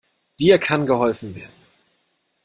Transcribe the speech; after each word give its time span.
Dir 0.39 0.57
kann 0.57 0.87
geholfen 0.87 1.35
werden. 1.35 1.53